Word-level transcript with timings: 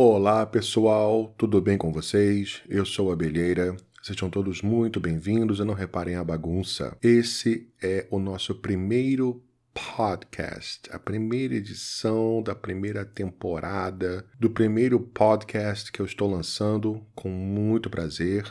Olá 0.00 0.46
pessoal, 0.46 1.34
tudo 1.36 1.60
bem 1.60 1.76
com 1.76 1.92
vocês? 1.92 2.62
Eu 2.68 2.86
sou 2.86 3.10
a 3.10 3.14
Abelheira. 3.14 3.76
Sejam 4.00 4.30
todos 4.30 4.62
muito 4.62 5.00
bem-vindos 5.00 5.58
e 5.58 5.64
não 5.64 5.74
reparem 5.74 6.14
a 6.14 6.22
bagunça. 6.22 6.96
Esse 7.02 7.68
é 7.82 8.06
o 8.08 8.20
nosso 8.20 8.54
primeiro 8.54 9.42
podcast, 9.74 10.88
a 10.92 11.00
primeira 11.00 11.56
edição 11.56 12.40
da 12.40 12.54
primeira 12.54 13.04
temporada 13.04 14.24
do 14.38 14.48
primeiro 14.48 15.00
podcast 15.00 15.90
que 15.90 15.98
eu 15.98 16.06
estou 16.06 16.30
lançando 16.30 17.04
com 17.12 17.28
muito 17.28 17.90
prazer 17.90 18.44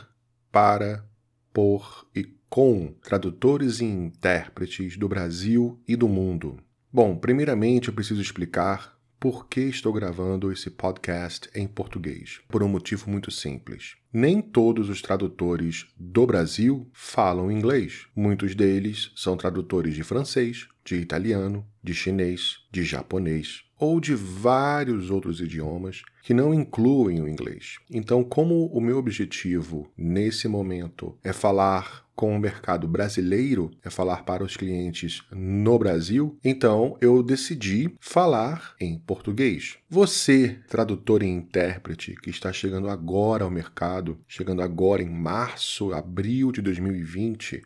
para, 0.52 1.02
por 1.50 2.06
e 2.14 2.24
com 2.50 2.94
tradutores 3.02 3.80
e 3.80 3.86
intérpretes 3.86 4.98
do 4.98 5.08
Brasil 5.08 5.80
e 5.88 5.96
do 5.96 6.08
mundo. 6.08 6.58
Bom, 6.92 7.16
primeiramente 7.16 7.88
eu 7.88 7.94
preciso 7.94 8.20
explicar 8.20 8.97
por 9.20 9.48
que 9.48 9.62
estou 9.62 9.92
gravando 9.92 10.52
esse 10.52 10.70
podcast 10.70 11.50
em 11.52 11.66
português? 11.66 12.40
Por 12.48 12.62
um 12.62 12.68
motivo 12.68 13.10
muito 13.10 13.32
simples. 13.32 13.96
Nem 14.12 14.40
todos 14.40 14.88
os 14.88 15.02
tradutores 15.02 15.86
do 15.98 16.24
Brasil 16.24 16.88
falam 16.92 17.50
inglês. 17.50 18.06
Muitos 18.14 18.54
deles 18.54 19.10
são 19.16 19.36
tradutores 19.36 19.96
de 19.96 20.04
francês, 20.04 20.68
de 20.88 20.96
italiano, 20.96 21.64
de 21.82 21.94
chinês, 21.94 22.58
de 22.72 22.82
japonês 22.82 23.62
ou 23.78 24.00
de 24.00 24.14
vários 24.14 25.10
outros 25.10 25.40
idiomas 25.40 26.02
que 26.22 26.34
não 26.34 26.52
incluem 26.52 27.20
o 27.20 27.28
inglês. 27.28 27.78
Então, 27.90 28.24
como 28.24 28.66
o 28.66 28.80
meu 28.80 28.98
objetivo 28.98 29.88
nesse 29.96 30.48
momento 30.48 31.16
é 31.22 31.32
falar 31.32 32.08
com 32.16 32.34
o 32.34 32.38
mercado 32.40 32.88
brasileiro, 32.88 33.70
é 33.84 33.88
falar 33.88 34.24
para 34.24 34.42
os 34.42 34.56
clientes 34.56 35.22
no 35.30 35.78
Brasil, 35.78 36.36
então 36.42 36.98
eu 37.00 37.22
decidi 37.22 37.94
falar 38.00 38.74
em 38.80 38.98
português. 38.98 39.78
Você, 39.88 40.58
tradutor 40.68 41.22
e 41.22 41.28
intérprete 41.28 42.16
que 42.20 42.30
está 42.30 42.52
chegando 42.52 42.88
agora 42.88 43.44
ao 43.44 43.50
mercado, 43.50 44.18
chegando 44.26 44.62
agora 44.62 45.00
em 45.00 45.08
março, 45.08 45.92
abril 45.92 46.50
de 46.50 46.60
2020, 46.60 47.62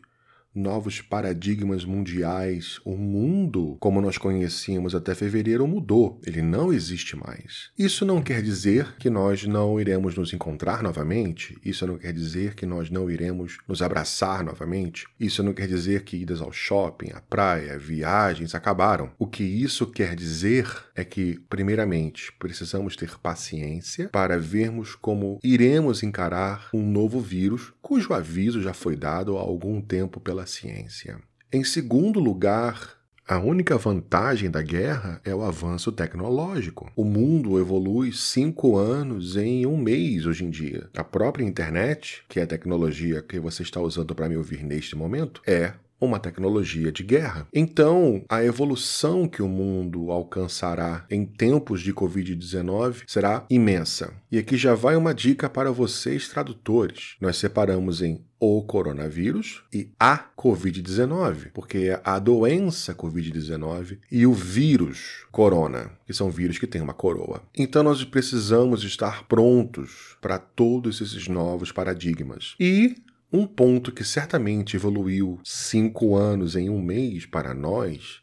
novos 0.53 1.01
paradigmas 1.01 1.85
mundiais. 1.85 2.79
O 2.85 2.95
mundo, 2.95 3.77
como 3.79 4.01
nós 4.01 4.17
conhecíamos 4.17 4.93
até 4.93 5.15
fevereiro, 5.15 5.67
mudou. 5.67 6.21
Ele 6.25 6.41
não 6.41 6.71
existe 6.71 7.15
mais. 7.15 7.71
Isso 7.77 8.05
não 8.05 8.21
quer 8.21 8.41
dizer 8.41 8.95
que 8.97 9.09
nós 9.09 9.45
não 9.45 9.79
iremos 9.79 10.15
nos 10.15 10.33
encontrar 10.33 10.83
novamente. 10.83 11.57
Isso 11.63 11.87
não 11.87 11.97
quer 11.97 12.13
dizer 12.13 12.55
que 12.55 12.65
nós 12.65 12.89
não 12.89 13.09
iremos 13.09 13.57
nos 13.67 13.81
abraçar 13.81 14.43
novamente. 14.43 15.07
Isso 15.19 15.41
não 15.43 15.53
quer 15.53 15.67
dizer 15.67 16.03
que 16.03 16.17
idas 16.17 16.41
ao 16.41 16.51
shopping, 16.51 17.11
à 17.13 17.21
praia, 17.21 17.77
viagens 17.77 18.55
acabaram. 18.55 19.11
O 19.17 19.27
que 19.27 19.43
isso 19.43 19.87
quer 19.87 20.15
dizer 20.15 20.67
é 20.95 21.03
que, 21.03 21.39
primeiramente, 21.49 22.31
precisamos 22.39 22.95
ter 22.95 23.17
paciência 23.19 24.09
para 24.09 24.37
vermos 24.37 24.95
como 24.95 25.39
iremos 25.43 26.03
encarar 26.03 26.69
um 26.73 26.85
novo 26.85 27.19
vírus 27.19 27.73
cujo 27.81 28.13
aviso 28.13 28.61
já 28.61 28.73
foi 28.73 28.95
dado 28.95 29.37
há 29.37 29.41
algum 29.41 29.81
tempo 29.81 30.19
pela 30.19 30.42
pela 30.43 30.45
ciência. 30.45 31.17
Em 31.51 31.63
segundo 31.63 32.19
lugar, 32.19 32.97
a 33.27 33.39
única 33.39 33.77
vantagem 33.77 34.49
da 34.51 34.61
guerra 34.61 35.21
é 35.23 35.33
o 35.33 35.43
avanço 35.43 35.91
tecnológico. 35.91 36.91
O 36.95 37.05
mundo 37.05 37.59
evolui 37.59 38.11
cinco 38.11 38.75
anos 38.75 39.37
em 39.37 39.65
um 39.65 39.77
mês 39.77 40.25
hoje 40.25 40.43
em 40.43 40.49
dia. 40.49 40.89
A 40.95 41.03
própria 41.03 41.45
internet, 41.45 42.23
que 42.27 42.39
é 42.39 42.43
a 42.43 42.47
tecnologia 42.47 43.21
que 43.21 43.39
você 43.39 43.63
está 43.63 43.79
usando 43.79 44.13
para 44.13 44.27
me 44.27 44.35
ouvir 44.35 44.63
neste 44.63 44.95
momento, 44.95 45.41
é 45.47 45.73
uma 46.03 46.19
tecnologia 46.19 46.91
de 46.91 47.03
guerra. 47.03 47.47
Então, 47.53 48.23
a 48.29 48.43
evolução 48.43 49.27
que 49.27 49.41
o 49.41 49.47
mundo 49.47 50.11
alcançará 50.11 51.05
em 51.09 51.25
tempos 51.25 51.81
de 51.81 51.93
Covid-19 51.93 53.03
será 53.07 53.45
imensa. 53.49 54.13
E 54.31 54.37
aqui 54.37 54.57
já 54.57 54.73
vai 54.73 54.95
uma 54.95 55.13
dica 55.13 55.49
para 55.49 55.71
vocês, 55.71 56.27
tradutores. 56.27 57.15
Nós 57.21 57.37
separamos 57.37 58.01
em 58.01 58.21
o 58.45 58.61
coronavírus 58.61 59.63
e 59.73 59.89
a 59.97 60.17
Covid-19, 60.37 61.51
porque 61.53 61.77
é 61.77 62.01
a 62.03 62.19
doença 62.19 62.93
Covid-19 62.93 63.99
e 64.11 64.27
o 64.27 64.33
vírus 64.33 65.25
corona, 65.31 65.91
que 66.05 66.13
são 66.13 66.29
vírus 66.29 66.57
que 66.57 66.67
têm 66.67 66.81
uma 66.81 66.93
coroa. 66.93 67.41
Então 67.57 67.81
nós 67.83 68.03
precisamos 68.03 68.83
estar 68.83 69.23
prontos 69.29 70.17
para 70.19 70.37
todos 70.37 70.99
esses 70.99 71.29
novos 71.29 71.71
paradigmas. 71.71 72.55
E 72.59 72.97
um 73.33 73.47
ponto 73.47 73.91
que 73.91 74.03
certamente 74.03 74.75
evoluiu 74.75 75.41
cinco 75.43 76.15
anos 76.15 76.55
em 76.55 76.69
um 76.69 76.79
mês 76.79 77.25
para 77.25 77.51
nós, 77.55 78.21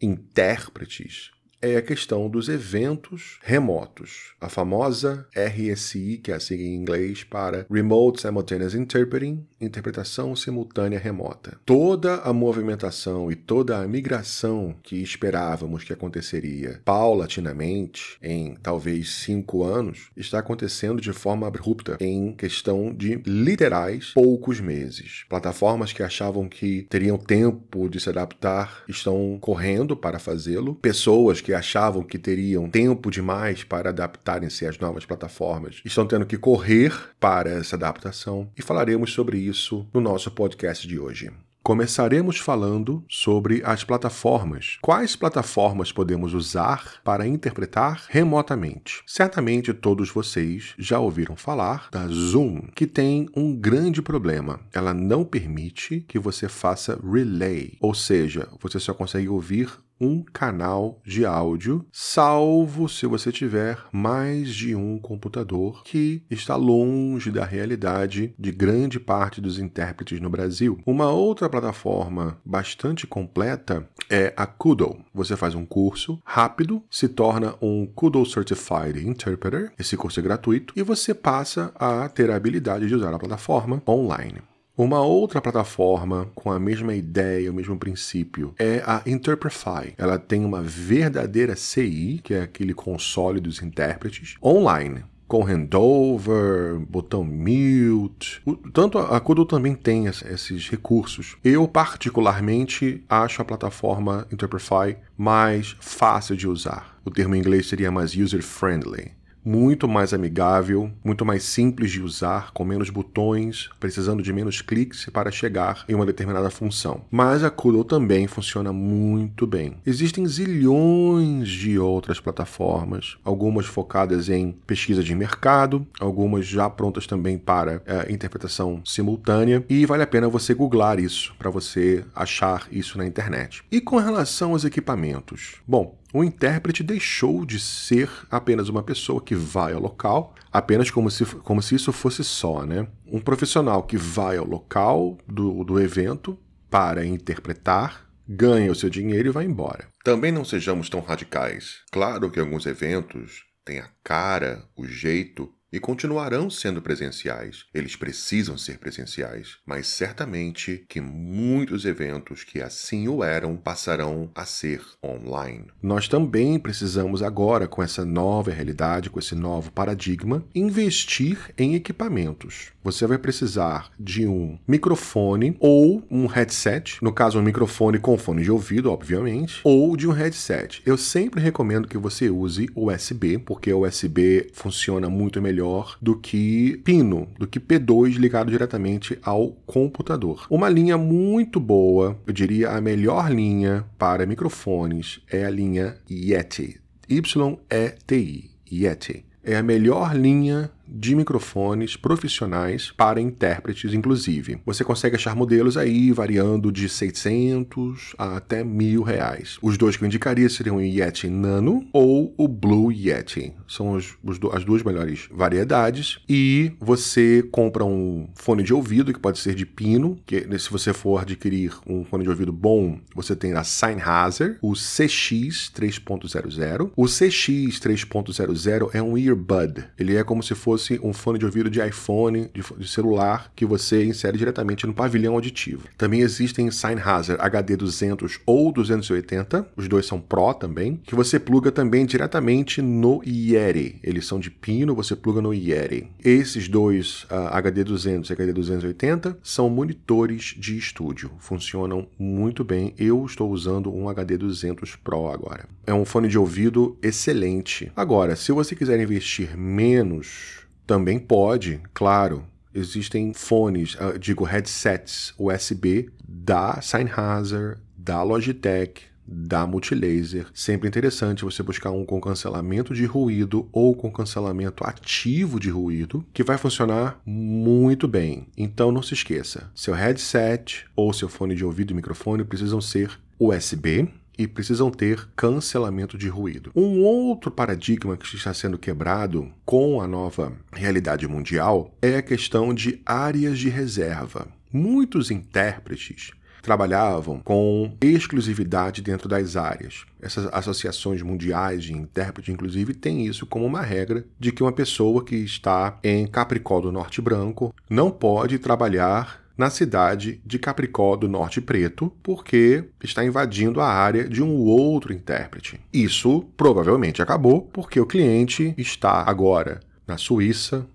intérpretes, 0.00 1.30
é 1.62 1.76
a 1.76 1.82
questão 1.82 2.28
dos 2.28 2.48
eventos 2.48 3.38
remotos. 3.42 4.34
A 4.40 4.48
famosa 4.48 5.26
RSI, 5.34 6.18
que 6.22 6.32
é 6.32 6.34
a 6.34 6.40
sigla 6.40 6.66
em 6.66 6.74
inglês 6.74 7.22
para 7.22 7.66
Remote 7.70 8.22
Simultaneous 8.22 8.74
Interpreting, 8.74 9.44
interpretação 9.60 10.34
simultânea 10.34 10.98
remota. 10.98 11.58
Toda 11.66 12.16
a 12.16 12.32
movimentação 12.32 13.30
e 13.30 13.36
toda 13.36 13.78
a 13.78 13.86
migração 13.86 14.74
que 14.82 14.96
esperávamos 15.02 15.84
que 15.84 15.92
aconteceria 15.92 16.80
paulatinamente 16.84 18.16
em 18.22 18.54
talvez 18.62 19.10
cinco 19.10 19.62
anos 19.62 20.10
está 20.16 20.38
acontecendo 20.38 21.00
de 21.00 21.12
forma 21.12 21.46
abrupta 21.46 21.96
em 22.00 22.32
questão 22.32 22.94
de 22.94 23.16
literais 23.26 24.12
poucos 24.14 24.60
meses. 24.60 25.24
Plataformas 25.28 25.92
que 25.92 26.02
achavam 26.02 26.48
que 26.48 26.86
teriam 26.88 27.18
tempo 27.18 27.88
de 27.88 28.00
se 28.00 28.08
adaptar 28.08 28.84
estão 28.88 29.38
correndo 29.40 29.96
para 29.96 30.18
fazê-lo. 30.18 30.74
Pessoas 30.76 31.40
que 31.40 31.49
que 31.50 31.54
achavam 31.54 32.04
que 32.04 32.16
teriam 32.16 32.70
tempo 32.70 33.10
demais 33.10 33.64
para 33.64 33.88
adaptarem-se 33.88 34.64
às 34.66 34.78
novas 34.78 35.04
plataformas 35.04 35.82
estão 35.84 36.06
tendo 36.06 36.24
que 36.24 36.38
correr 36.38 36.92
para 37.18 37.50
essa 37.50 37.74
adaptação 37.74 38.48
e 38.56 38.62
falaremos 38.62 39.12
sobre 39.12 39.36
isso 39.36 39.84
no 39.92 40.00
nosso 40.00 40.30
podcast 40.30 40.86
de 40.86 40.96
hoje. 40.96 41.32
Começaremos 41.60 42.38
falando 42.38 43.04
sobre 43.08 43.62
as 43.64 43.82
plataformas. 43.82 44.78
Quais 44.80 45.16
plataformas 45.16 45.90
podemos 45.90 46.34
usar 46.34 47.00
para 47.02 47.26
interpretar 47.26 48.06
remotamente? 48.08 49.02
Certamente 49.04 49.74
todos 49.74 50.08
vocês 50.08 50.74
já 50.78 51.00
ouviram 51.00 51.34
falar 51.34 51.88
da 51.90 52.06
Zoom, 52.06 52.62
que 52.76 52.86
tem 52.86 53.28
um 53.36 53.54
grande 53.54 54.00
problema. 54.00 54.60
Ela 54.72 54.94
não 54.94 55.24
permite 55.24 56.04
que 56.06 56.18
você 56.18 56.48
faça 56.48 56.98
relay, 57.02 57.76
ou 57.80 57.92
seja, 57.92 58.48
você 58.60 58.78
só 58.78 58.94
consegue 58.94 59.28
ouvir 59.28 59.68
um 60.00 60.22
canal 60.22 61.00
de 61.04 61.26
áudio, 61.26 61.84
salvo 61.92 62.88
se 62.88 63.06
você 63.06 63.30
tiver 63.30 63.78
mais 63.92 64.54
de 64.54 64.74
um 64.74 64.98
computador 64.98 65.82
que 65.84 66.22
está 66.30 66.56
longe 66.56 67.30
da 67.30 67.44
realidade 67.44 68.34
de 68.38 68.50
grande 68.50 68.98
parte 68.98 69.40
dos 69.40 69.58
intérpretes 69.58 70.20
no 70.20 70.30
Brasil. 70.30 70.78
Uma 70.86 71.10
outra 71.10 71.48
plataforma 71.48 72.38
bastante 72.44 73.06
completa 73.06 73.88
é 74.08 74.32
a 74.36 74.46
Kudo. 74.46 74.96
Você 75.14 75.36
faz 75.36 75.54
um 75.54 75.66
curso 75.66 76.20
rápido, 76.24 76.82
se 76.90 77.08
torna 77.08 77.54
um 77.60 77.86
Kudo 77.86 78.24
Certified 78.24 79.06
Interpreter. 79.06 79.72
Esse 79.78 79.96
curso 79.96 80.18
é 80.18 80.22
gratuito 80.22 80.72
e 80.76 80.82
você 80.82 81.14
passa 81.14 81.72
a 81.74 82.08
ter 82.08 82.30
a 82.30 82.36
habilidade 82.36 82.88
de 82.88 82.94
usar 82.94 83.12
a 83.14 83.18
plataforma 83.18 83.82
online. 83.86 84.49
Uma 84.80 85.02
outra 85.02 85.42
plataforma 85.42 86.30
com 86.34 86.50
a 86.50 86.58
mesma 86.58 86.94
ideia, 86.94 87.50
o 87.50 87.54
mesmo 87.54 87.78
princípio, 87.78 88.54
é 88.58 88.82
a 88.86 89.02
Interprefy. 89.04 89.92
Ela 89.98 90.18
tem 90.18 90.42
uma 90.42 90.62
verdadeira 90.62 91.54
CI, 91.54 92.18
que 92.24 92.32
é 92.32 92.40
aquele 92.40 92.72
console 92.72 93.40
dos 93.40 93.60
intérpretes, 93.60 94.36
online 94.42 95.04
com 95.28 95.44
handover, 95.44 96.78
botão 96.88 97.22
mute. 97.22 98.42
Tanto 98.72 98.98
a 98.98 99.20
Kudo 99.20 99.44
também 99.44 99.74
tem 99.74 100.06
esses 100.06 100.70
recursos. 100.70 101.36
Eu, 101.44 101.68
particularmente, 101.68 103.04
acho 103.06 103.42
a 103.42 103.44
plataforma 103.44 104.26
Interprefy 104.32 104.96
mais 105.16 105.76
fácil 105.78 106.34
de 106.34 106.48
usar. 106.48 106.98
O 107.04 107.10
termo 107.10 107.34
em 107.34 107.38
inglês 107.38 107.68
seria 107.68 107.92
mais 107.92 108.16
user-friendly 108.16 109.19
muito 109.44 109.88
mais 109.88 110.12
amigável, 110.12 110.90
muito 111.04 111.24
mais 111.24 111.42
simples 111.44 111.90
de 111.90 112.02
usar, 112.02 112.52
com 112.52 112.64
menos 112.64 112.90
botões, 112.90 113.70
precisando 113.78 114.22
de 114.22 114.32
menos 114.32 114.60
cliques 114.60 115.06
para 115.06 115.30
chegar 115.30 115.84
em 115.88 115.94
uma 115.94 116.06
determinada 116.06 116.50
função. 116.50 117.02
Mas 117.10 117.42
a 117.42 117.50
Kudo 117.50 117.84
também 117.84 118.26
funciona 118.26 118.72
muito 118.72 119.46
bem. 119.46 119.76
Existem 119.84 120.26
zilhões 120.26 121.48
de 121.48 121.78
outras 121.78 122.20
plataformas, 122.20 123.16
algumas 123.24 123.66
focadas 123.66 124.28
em 124.28 124.52
pesquisa 124.66 125.02
de 125.02 125.14
mercado, 125.14 125.86
algumas 125.98 126.46
já 126.46 126.68
prontas 126.68 127.06
também 127.06 127.38
para 127.38 127.82
é, 127.86 128.12
interpretação 128.12 128.80
simultânea, 128.84 129.64
e 129.68 129.86
vale 129.86 130.02
a 130.02 130.06
pena 130.06 130.28
você 130.28 130.54
googlar 130.54 130.98
isso 130.98 131.34
para 131.38 131.50
você 131.50 132.04
achar 132.14 132.66
isso 132.70 132.98
na 132.98 133.06
internet. 133.06 133.62
E 133.70 133.80
com 133.80 133.96
relação 133.96 134.52
aos 134.52 134.64
equipamentos? 134.64 135.56
Bom, 135.66 135.99
o 136.12 136.24
intérprete 136.24 136.82
deixou 136.82 137.44
de 137.44 137.58
ser 137.58 138.10
apenas 138.30 138.68
uma 138.68 138.82
pessoa 138.82 139.20
que 139.20 139.34
vai 139.34 139.72
ao 139.72 139.80
local, 139.80 140.34
apenas 140.52 140.90
como 140.90 141.10
se, 141.10 141.24
como 141.24 141.62
se 141.62 141.74
isso 141.74 141.92
fosse 141.92 142.24
só, 142.24 142.64
né? 142.64 142.86
Um 143.06 143.20
profissional 143.20 143.82
que 143.82 143.96
vai 143.96 144.36
ao 144.36 144.46
local 144.46 145.18
do, 145.26 145.64
do 145.64 145.80
evento 145.80 146.38
para 146.68 147.04
interpretar, 147.04 148.08
ganha 148.28 148.70
o 148.70 148.74
seu 148.74 148.88
dinheiro 148.88 149.28
e 149.28 149.32
vai 149.32 149.44
embora. 149.44 149.88
Também 150.04 150.32
não 150.32 150.44
sejamos 150.44 150.88
tão 150.88 151.00
radicais. 151.00 151.80
Claro 151.90 152.30
que 152.30 152.40
alguns 152.40 152.66
eventos 152.66 153.44
têm 153.64 153.80
a 153.80 153.90
cara, 154.02 154.64
o 154.76 154.86
jeito 154.86 155.52
e 155.72 155.78
continuarão 155.78 156.50
sendo 156.50 156.82
presenciais. 156.82 157.64
Eles 157.72 157.96
precisam 157.96 158.58
ser 158.58 158.78
presenciais, 158.78 159.58
mas 159.64 159.86
certamente 159.86 160.84
que 160.88 161.00
muitos 161.00 161.84
eventos 161.84 162.44
que 162.44 162.60
assim 162.60 163.08
o 163.08 163.22
eram 163.22 163.56
passarão 163.56 164.30
a 164.34 164.44
ser 164.44 164.82
online. 165.04 165.66
Nós 165.82 166.08
também 166.08 166.58
precisamos 166.58 167.22
agora, 167.22 167.68
com 167.68 167.82
essa 167.82 168.04
nova 168.04 168.50
realidade, 168.50 169.10
com 169.10 169.18
esse 169.18 169.34
novo 169.34 169.70
paradigma, 169.70 170.44
investir 170.54 171.52
em 171.56 171.74
equipamentos. 171.74 172.72
Você 172.82 173.06
vai 173.06 173.18
precisar 173.18 173.90
de 173.98 174.26
um 174.26 174.58
microfone 174.66 175.56
ou 175.60 176.02
um 176.10 176.26
headset, 176.26 176.96
no 177.02 177.12
caso 177.12 177.38
um 177.38 177.42
microfone 177.42 177.98
com 177.98 178.16
fone 178.16 178.42
de 178.42 178.50
ouvido, 178.50 178.90
obviamente, 178.90 179.60
ou 179.64 179.96
de 179.96 180.08
um 180.08 180.12
headset. 180.12 180.82
Eu 180.86 180.96
sempre 180.96 181.40
recomendo 181.40 181.86
que 181.86 181.98
você 181.98 182.30
use 182.30 182.70
USB, 182.74 183.38
porque 183.38 183.72
o 183.72 183.86
USB 183.86 184.50
funciona 184.52 185.10
muito 185.10 185.40
melhor 185.42 185.59
melhor 185.60 185.98
do 186.00 186.16
que 186.16 186.80
pino, 186.84 187.28
do 187.38 187.46
que 187.46 187.60
P2 187.60 188.16
ligado 188.16 188.50
diretamente 188.50 189.18
ao 189.22 189.50
computador. 189.66 190.46
Uma 190.48 190.70
linha 190.70 190.96
muito 190.96 191.60
boa, 191.60 192.18
eu 192.26 192.32
diria 192.32 192.70
a 192.70 192.80
melhor 192.80 193.30
linha 193.30 193.84
para 193.98 194.24
microfones 194.24 195.20
é 195.30 195.44
a 195.44 195.50
linha 195.50 195.96
Yeti. 196.10 196.80
Y-E-T-I. 197.08 198.50
Yeti. 198.72 199.24
É 199.42 199.56
a 199.56 199.62
melhor 199.62 200.14
linha 200.14 200.70
de 200.90 201.14
microfones 201.14 201.96
profissionais 201.96 202.92
para 202.96 203.20
intérpretes, 203.20 203.94
inclusive. 203.94 204.60
Você 204.66 204.84
consegue 204.84 205.16
achar 205.16 205.36
modelos 205.36 205.76
aí 205.76 206.10
variando 206.12 206.72
de 206.72 206.88
600 206.88 208.14
a 208.18 208.36
até 208.36 208.64
mil 208.64 209.02
reais. 209.02 209.58
Os 209.62 209.78
dois 209.78 209.96
que 209.96 210.04
eu 210.04 210.06
indicaria 210.06 210.48
seriam 210.48 210.76
o 210.76 210.80
Yeti 210.80 211.28
Nano 211.28 211.86
ou 211.92 212.34
o 212.36 212.48
Blue 212.48 212.90
Yeti. 212.90 213.52
São 213.68 213.92
os, 213.92 214.16
os 214.22 214.38
as 214.52 214.64
duas 214.64 214.82
melhores 214.82 215.28
variedades. 215.30 216.18
E 216.28 216.72
você 216.80 217.42
compra 217.50 217.84
um 217.84 218.28
fone 218.34 218.62
de 218.62 218.74
ouvido, 218.74 219.12
que 219.12 219.20
pode 219.20 219.38
ser 219.38 219.54
de 219.54 219.66
pino, 219.66 220.18
que 220.26 220.46
se 220.58 220.70
você 220.70 220.92
for 220.92 221.20
adquirir 221.20 221.74
um 221.86 222.04
fone 222.04 222.24
de 222.24 222.30
ouvido 222.30 222.52
bom, 222.52 222.98
você 223.14 223.36
tem 223.36 223.52
a 223.52 223.62
Sennheiser, 223.62 224.58
o 224.62 224.72
CX 224.72 225.70
3.00. 225.74 226.90
O 226.96 227.04
CX 227.04 227.80
3.00 227.80 228.90
é 228.94 229.02
um 229.02 229.16
earbud. 229.16 229.84
Ele 229.98 230.16
é 230.16 230.24
como 230.24 230.42
se 230.42 230.54
fosse 230.54 230.79
fosse 230.80 230.98
um 231.02 231.12
fone 231.12 231.38
de 231.38 231.44
ouvido 231.44 231.68
de 231.68 231.86
iPhone, 231.86 232.50
de, 232.54 232.62
de 232.78 232.88
celular, 232.88 233.52
que 233.54 233.66
você 233.66 234.04
insere 234.04 234.38
diretamente 234.38 234.86
no 234.86 234.94
pavilhão 234.94 235.34
auditivo. 235.34 235.86
Também 235.98 236.20
existem 236.20 236.70
Sennheiser 236.70 237.36
HD 237.38 237.76
200 237.76 238.40
ou 238.46 238.72
280, 238.72 239.68
os 239.76 239.86
dois 239.86 240.06
são 240.06 240.18
Pro 240.18 240.54
também, 240.54 240.96
que 241.04 241.14
você 241.14 241.38
pluga 241.38 241.70
também 241.70 242.06
diretamente 242.06 242.80
no 242.80 243.22
Yeti. 243.26 243.98
Eles 244.02 244.26
são 244.26 244.40
de 244.40 244.50
pino, 244.50 244.94
você 244.94 245.14
pluga 245.14 245.42
no 245.42 245.52
Yeti. 245.52 246.08
Esses 246.24 246.66
dois, 246.66 247.24
uh, 247.24 247.48
HD 247.52 247.84
200 247.84 248.30
e 248.30 248.32
HD 248.32 248.52
280, 248.52 249.38
são 249.42 249.68
monitores 249.68 250.54
de 250.56 250.78
estúdio. 250.78 251.30
Funcionam 251.38 252.06
muito 252.18 252.64
bem. 252.64 252.94
Eu 252.96 253.24
estou 253.26 253.50
usando 253.50 253.94
um 253.94 254.08
HD 254.08 254.38
200 254.38 254.96
Pro 254.96 255.28
agora. 255.28 255.68
É 255.86 255.92
um 255.92 256.04
fone 256.04 256.28
de 256.28 256.38
ouvido 256.38 256.96
excelente. 257.02 257.92
Agora, 257.94 258.34
se 258.34 258.52
você 258.52 258.74
quiser 258.74 258.98
investir 259.00 259.56
menos 259.56 260.60
também 260.90 261.20
pode, 261.20 261.80
claro. 261.94 262.44
Existem 262.74 263.32
fones, 263.32 263.94
uh, 263.94 264.18
digo 264.18 264.42
headsets 264.42 265.32
USB 265.38 266.10
da 266.28 266.80
Sennheiser, 266.80 267.78
da 267.96 268.24
Logitech, 268.24 269.02
da 269.24 269.68
Multilaser. 269.68 270.48
Sempre 270.52 270.88
interessante 270.88 271.44
você 271.44 271.62
buscar 271.62 271.92
um 271.92 272.04
com 272.04 272.20
cancelamento 272.20 272.92
de 272.92 273.04
ruído 273.04 273.68
ou 273.70 273.94
com 273.94 274.10
cancelamento 274.10 274.82
ativo 274.84 275.60
de 275.60 275.70
ruído, 275.70 276.26
que 276.34 276.42
vai 276.42 276.58
funcionar 276.58 277.20
muito 277.24 278.08
bem. 278.08 278.48
Então 278.56 278.90
não 278.90 279.00
se 279.00 279.14
esqueça, 279.14 279.70
seu 279.76 279.94
headset 279.94 280.86
ou 280.96 281.12
seu 281.12 281.28
fone 281.28 281.54
de 281.54 281.64
ouvido 281.64 281.92
e 281.92 281.94
microfone 281.94 282.42
precisam 282.42 282.80
ser 282.80 283.16
USB 283.38 284.08
e 284.40 284.48
precisam 284.48 284.90
ter 284.90 285.28
cancelamento 285.36 286.16
de 286.16 286.26
ruído. 286.26 286.72
Um 286.74 287.02
outro 287.02 287.50
paradigma 287.50 288.16
que 288.16 288.24
está 288.34 288.54
sendo 288.54 288.78
quebrado 288.78 289.52
com 289.66 290.00
a 290.00 290.06
nova 290.06 290.54
realidade 290.72 291.28
mundial 291.28 291.94
é 292.00 292.16
a 292.16 292.22
questão 292.22 292.72
de 292.72 293.02
áreas 293.04 293.58
de 293.58 293.68
reserva. 293.68 294.48
Muitos 294.72 295.30
intérpretes 295.30 296.30
trabalhavam 296.62 297.40
com 297.40 297.94
exclusividade 298.00 299.02
dentro 299.02 299.28
das 299.28 299.56
áreas. 299.56 300.06
Essas 300.22 300.46
associações 300.52 301.20
mundiais 301.20 301.84
de 301.84 301.92
intérprete, 301.92 302.50
inclusive, 302.50 302.94
têm 302.94 303.26
isso 303.26 303.46
como 303.46 303.66
uma 303.66 303.82
regra 303.82 304.24
de 304.38 304.52
que 304.52 304.62
uma 304.62 304.72
pessoa 304.72 305.22
que 305.22 305.36
está 305.36 305.98
em 306.02 306.26
Capricó 306.26 306.80
do 306.80 306.92
Norte 306.92 307.20
Branco 307.20 307.74
não 307.90 308.10
pode 308.10 308.58
trabalhar 308.58 309.39
na 309.60 309.68
cidade 309.68 310.40
de 310.42 310.58
Capricó 310.58 311.14
do 311.16 311.28
Norte 311.28 311.60
Preto, 311.60 312.10
porque 312.22 312.88
está 313.04 313.22
invadindo 313.22 313.78
a 313.78 313.86
área 313.86 314.26
de 314.26 314.42
um 314.42 314.56
outro 314.56 315.12
intérprete. 315.12 315.78
Isso 315.92 316.48
provavelmente 316.56 317.20
acabou 317.20 317.68
porque 317.70 318.00
o 318.00 318.06
cliente 318.06 318.74
está 318.78 319.22
agora 319.28 319.80
na 320.06 320.16
Suíça, 320.16 320.86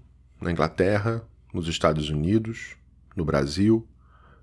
na 0.42 0.52
Inglaterra, 0.52 1.24
nos 1.54 1.68
Estados 1.68 2.10
Unidos, 2.10 2.76
no 3.16 3.24
Brasil, 3.24 3.88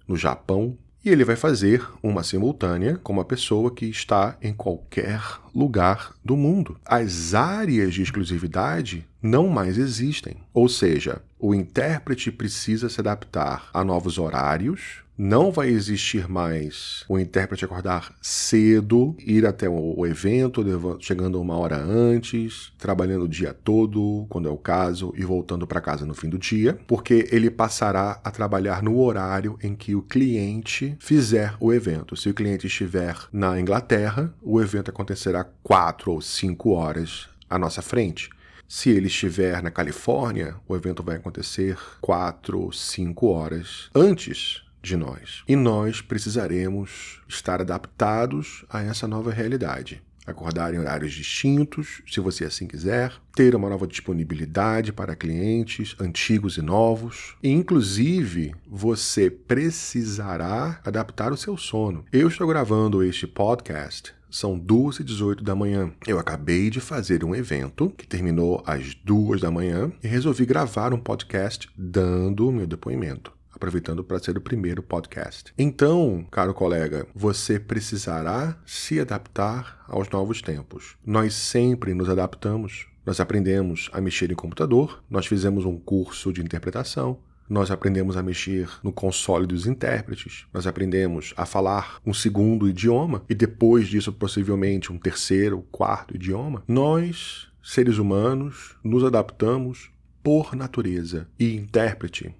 no 0.06 0.16
Japão, 0.16 0.78
e 1.04 1.10
ele 1.10 1.24
vai 1.24 1.36
fazer 1.36 1.86
uma 2.02 2.22
simultânea 2.22 2.96
com 3.02 3.12
uma 3.12 3.24
pessoa 3.24 3.70
que 3.74 3.86
está 3.86 4.36
em 4.40 4.52
qualquer 4.52 5.20
lugar 5.54 6.14
do 6.24 6.36
mundo. 6.36 6.78
As 6.84 7.34
áreas 7.34 7.92
de 7.92 8.02
exclusividade 8.02 9.06
não 9.20 9.48
mais 9.48 9.78
existem. 9.78 10.36
Ou 10.54 10.68
seja, 10.68 11.20
o 11.38 11.54
intérprete 11.54 12.30
precisa 12.30 12.88
se 12.88 13.00
adaptar 13.00 13.68
a 13.74 13.82
novos 13.82 14.16
horários, 14.18 15.01
não 15.22 15.52
vai 15.52 15.68
existir 15.68 16.28
mais 16.28 17.04
o 17.08 17.16
intérprete 17.16 17.64
acordar 17.64 18.12
cedo, 18.20 19.14
ir 19.20 19.46
até 19.46 19.68
o 19.68 20.04
evento, 20.04 20.64
chegando 20.98 21.40
uma 21.40 21.56
hora 21.56 21.76
antes, 21.76 22.72
trabalhando 22.76 23.26
o 23.26 23.28
dia 23.28 23.54
todo, 23.54 24.26
quando 24.28 24.48
é 24.48 24.50
o 24.50 24.56
caso, 24.56 25.14
e 25.16 25.24
voltando 25.24 25.64
para 25.64 25.80
casa 25.80 26.04
no 26.04 26.12
fim 26.12 26.28
do 26.28 26.36
dia, 26.36 26.76
porque 26.88 27.28
ele 27.30 27.52
passará 27.52 28.20
a 28.24 28.32
trabalhar 28.32 28.82
no 28.82 28.98
horário 28.98 29.56
em 29.62 29.76
que 29.76 29.94
o 29.94 30.02
cliente 30.02 30.96
fizer 30.98 31.54
o 31.60 31.72
evento. 31.72 32.16
Se 32.16 32.28
o 32.28 32.34
cliente 32.34 32.66
estiver 32.66 33.14
na 33.32 33.60
Inglaterra, 33.60 34.34
o 34.42 34.60
evento 34.60 34.90
acontecerá 34.90 35.46
quatro 35.62 36.10
ou 36.10 36.20
cinco 36.20 36.70
horas 36.70 37.28
à 37.48 37.56
nossa 37.56 37.80
frente. 37.80 38.28
Se 38.66 38.90
ele 38.90 39.06
estiver 39.06 39.62
na 39.62 39.70
Califórnia, 39.70 40.56
o 40.66 40.74
evento 40.74 41.00
vai 41.00 41.14
acontecer 41.14 41.78
quatro, 42.00 42.72
cinco 42.72 43.28
horas 43.28 43.88
antes 43.94 44.61
de 44.82 44.96
nós. 44.96 45.42
E 45.48 45.54
nós 45.54 46.00
precisaremos 46.00 47.20
estar 47.28 47.60
adaptados 47.60 48.64
a 48.68 48.82
essa 48.82 49.06
nova 49.06 49.30
realidade. 49.30 50.02
Acordar 50.24 50.72
em 50.72 50.78
horários 50.78 51.12
distintos, 51.12 52.00
se 52.06 52.20
você 52.20 52.44
assim 52.44 52.66
quiser, 52.66 53.12
ter 53.34 53.56
uma 53.56 53.68
nova 53.68 53.88
disponibilidade 53.88 54.92
para 54.92 55.16
clientes 55.16 55.96
antigos 56.00 56.56
e 56.56 56.62
novos, 56.62 57.36
e 57.42 57.50
inclusive 57.50 58.54
você 58.66 59.28
precisará 59.28 60.80
adaptar 60.84 61.32
o 61.32 61.36
seu 61.36 61.56
sono. 61.56 62.04
Eu 62.12 62.28
estou 62.28 62.46
gravando 62.46 63.02
este 63.02 63.26
podcast 63.26 64.14
são 64.30 64.58
2 64.58 65.00
e 65.00 65.04
18 65.04 65.44
da 65.44 65.54
manhã. 65.54 65.92
Eu 66.06 66.18
acabei 66.18 66.70
de 66.70 66.80
fazer 66.80 67.22
um 67.22 67.34
evento 67.34 67.90
que 67.90 68.06
terminou 68.06 68.62
às 68.66 68.94
2 68.94 69.42
da 69.42 69.50
manhã 69.50 69.92
e 70.02 70.08
resolvi 70.08 70.46
gravar 70.46 70.94
um 70.94 70.98
podcast 70.98 71.68
dando 71.76 72.48
o 72.48 72.52
meu 72.52 72.66
depoimento 72.66 73.30
aproveitando 73.52 74.02
para 74.02 74.18
ser 74.18 74.36
o 74.36 74.40
primeiro 74.40 74.82
podcast. 74.82 75.52
Então, 75.56 76.26
caro 76.30 76.54
colega, 76.54 77.06
você 77.14 77.58
precisará 77.58 78.58
se 78.66 78.98
adaptar 78.98 79.84
aos 79.88 80.08
novos 80.10 80.40
tempos. 80.40 80.96
Nós 81.04 81.34
sempre 81.34 81.94
nos 81.94 82.08
adaptamos. 82.08 82.86
Nós 83.04 83.18
aprendemos 83.18 83.90
a 83.92 84.00
mexer 84.00 84.30
em 84.30 84.36
computador, 84.36 85.02
nós 85.10 85.26
fizemos 85.26 85.64
um 85.64 85.76
curso 85.76 86.32
de 86.32 86.40
interpretação, 86.40 87.18
nós 87.48 87.70
aprendemos 87.70 88.16
a 88.16 88.22
mexer 88.22 88.68
no 88.82 88.92
console 88.92 89.46
dos 89.46 89.66
intérpretes, 89.66 90.46
nós 90.54 90.66
aprendemos 90.66 91.34
a 91.36 91.44
falar 91.44 92.00
um 92.06 92.14
segundo 92.14 92.68
idioma 92.68 93.24
e 93.28 93.34
depois 93.34 93.88
disso, 93.88 94.12
possivelmente, 94.12 94.92
um 94.92 94.98
terceiro, 94.98 95.66
quarto 95.70 96.14
idioma. 96.14 96.62
Nós, 96.68 97.48
seres 97.62 97.98
humanos, 97.98 98.76
nos 98.84 99.02
adaptamos 99.02 99.90
por 100.22 100.54
natureza. 100.54 101.28
E 101.38 101.56
intérprete 101.56 102.34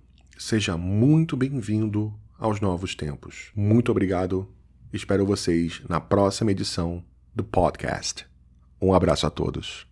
Seja 0.45 0.77
muito 0.77 1.37
bem-vindo 1.37 2.13
aos 2.37 2.61
novos 2.61 2.97
tempos. 2.97 3.53
Muito 3.55 3.93
obrigado. 3.93 4.53
Espero 4.93 5.25
vocês 5.25 5.81
na 5.89 6.01
próxima 6.01 6.51
edição 6.51 7.05
do 7.33 7.45
podcast. 7.45 8.27
Um 8.81 8.93
abraço 8.93 9.25
a 9.25 9.31
todos. 9.31 9.87